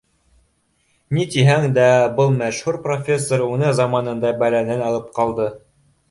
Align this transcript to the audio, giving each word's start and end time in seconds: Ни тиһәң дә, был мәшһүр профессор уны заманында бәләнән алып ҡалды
Ни 1.17 1.25
тиһәң 1.33 1.65
дә, 1.75 1.83
был 2.19 2.31
мәшһүр 2.39 2.79
профессор 2.87 3.43
уны 3.49 3.69
заманында 3.81 4.31
бәләнән 4.39 4.81
алып 4.87 5.13
ҡалды 5.19 5.47